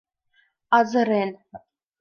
[0.77, 1.29] Азырен!..